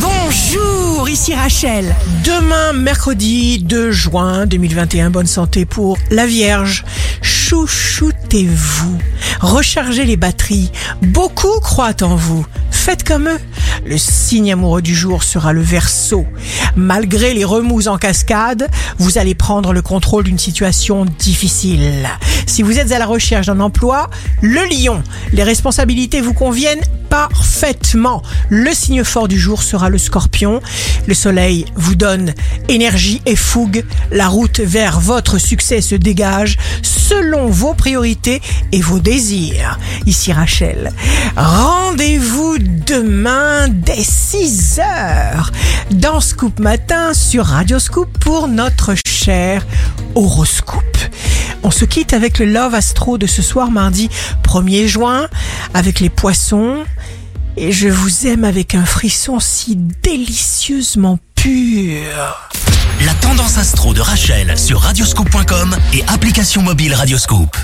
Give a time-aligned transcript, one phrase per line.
[0.00, 1.94] Bonjour, ici Rachel.
[2.24, 6.84] Demain, mercredi 2 juin 2021, bonne santé pour la Vierge.
[7.22, 8.98] Chouchoutez-vous.
[9.40, 10.70] Rechargez les batteries.
[11.02, 12.46] Beaucoup croient en vous.
[12.70, 13.40] Faites comme eux.
[13.84, 16.26] Le signe amoureux du jour sera le verso.
[16.76, 18.68] Malgré les remous en cascade,
[18.98, 22.08] vous allez prendre le contrôle d'une situation difficile.
[22.48, 24.08] Si vous êtes à la recherche d'un emploi,
[24.40, 25.02] le lion.
[25.32, 26.80] Les responsabilités vous conviennent
[27.10, 28.22] parfaitement.
[28.48, 30.60] Le signe fort du jour sera le scorpion.
[31.06, 32.32] Le soleil vous donne
[32.68, 33.84] énergie et fougue.
[34.10, 38.40] La route vers votre succès se dégage selon vos priorités
[38.72, 39.78] et vos désirs.
[40.06, 40.92] Ici Rachel.
[41.36, 45.52] Rendez-vous demain dès 6 heures
[45.90, 49.66] dans Scoop Matin sur Radio Scoop pour notre cher
[50.14, 50.97] horoscope.
[51.62, 54.08] On se quitte avec le Love Astro de ce soir mardi
[54.44, 55.28] 1er juin
[55.74, 56.84] avec les poissons.
[57.56, 62.50] Et je vous aime avec un frisson si délicieusement pur.
[63.04, 67.56] La tendance astro de Rachel sur radioscope.com et application mobile Radioscope.